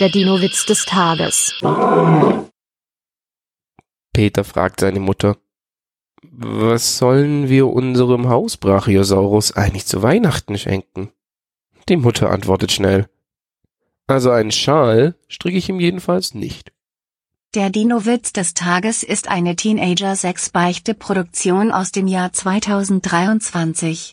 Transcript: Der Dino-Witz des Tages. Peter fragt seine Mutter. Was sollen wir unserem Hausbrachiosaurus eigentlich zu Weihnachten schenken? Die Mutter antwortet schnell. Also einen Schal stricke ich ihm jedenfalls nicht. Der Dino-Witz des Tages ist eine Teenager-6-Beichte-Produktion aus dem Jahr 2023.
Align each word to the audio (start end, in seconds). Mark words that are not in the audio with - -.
Der 0.00 0.08
Dino-Witz 0.08 0.66
des 0.66 0.86
Tages. 0.86 1.54
Peter 4.12 4.42
fragt 4.42 4.80
seine 4.80 4.98
Mutter. 4.98 5.36
Was 6.22 6.98
sollen 6.98 7.48
wir 7.48 7.68
unserem 7.68 8.28
Hausbrachiosaurus 8.28 9.52
eigentlich 9.52 9.86
zu 9.86 10.02
Weihnachten 10.02 10.58
schenken? 10.58 11.12
Die 11.88 11.96
Mutter 11.96 12.32
antwortet 12.32 12.72
schnell. 12.72 13.08
Also 14.08 14.32
einen 14.32 14.50
Schal 14.50 15.14
stricke 15.28 15.58
ich 15.58 15.68
ihm 15.68 15.78
jedenfalls 15.78 16.34
nicht. 16.34 16.72
Der 17.54 17.70
Dino-Witz 17.70 18.32
des 18.32 18.54
Tages 18.54 19.04
ist 19.04 19.28
eine 19.28 19.54
Teenager-6-Beichte-Produktion 19.54 21.70
aus 21.70 21.92
dem 21.92 22.08
Jahr 22.08 22.32
2023. 22.32 24.12